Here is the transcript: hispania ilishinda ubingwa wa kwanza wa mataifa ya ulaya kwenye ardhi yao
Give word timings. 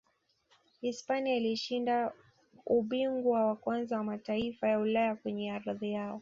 hispania 0.81 1.35
ilishinda 1.35 2.13
ubingwa 2.65 3.45
wa 3.47 3.55
kwanza 3.55 3.97
wa 3.97 4.03
mataifa 4.03 4.67
ya 4.67 4.79
ulaya 4.79 5.15
kwenye 5.15 5.51
ardhi 5.51 5.91
yao 5.91 6.19